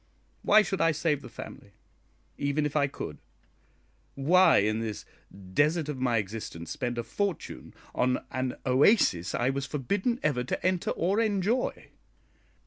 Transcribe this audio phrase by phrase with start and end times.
[0.41, 1.73] Why should I save the family,
[2.35, 3.19] even if I could?
[4.15, 5.05] Why in this
[5.53, 10.65] desert of my existence spend a fortune on an oasis I was forbidden ever to
[10.65, 11.91] enter or enjoy?